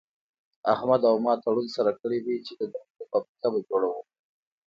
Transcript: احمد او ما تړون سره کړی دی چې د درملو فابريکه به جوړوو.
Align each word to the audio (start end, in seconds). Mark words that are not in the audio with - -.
احمد 0.73 1.01
او 1.09 1.15
ما 1.25 1.33
تړون 1.43 1.67
سره 1.75 1.91
کړی 2.01 2.19
دی 2.25 2.35
چې 2.45 2.53
د 2.59 2.61
درملو 2.63 2.99
فابريکه 3.11 3.47
به 3.51 3.59
جوړوو. 3.67 4.01